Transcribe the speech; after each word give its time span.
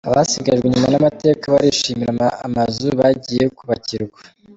Abasigajwe 0.09 0.65
inyuma 0.67 0.87
n’amateka 0.91 1.45
barishimira 1.53 2.11
amazu 2.47 2.87
bagiye 2.99 3.45
kubakirwa 3.57 4.19